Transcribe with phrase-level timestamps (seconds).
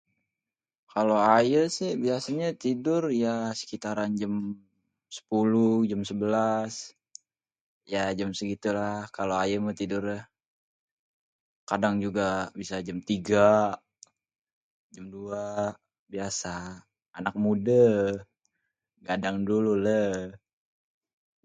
[0.93, 4.33] Kalo ayé sih biasanya tidur ya sekitaran jam
[5.15, 6.73] sepuluh, jam sebelas.
[7.93, 10.21] Ya jam segitulah kalo ayé mah tidurnya.
[11.69, 12.25] Kadang juga
[12.59, 13.77] bisa jam tiga,
[14.93, 15.43] jam dua.
[16.13, 16.49] Biasa
[17.19, 17.83] anak mude,
[19.07, 20.13] gadang dulu leh.